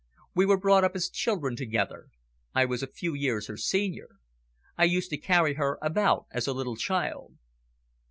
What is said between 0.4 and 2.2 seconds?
were brought up as children together.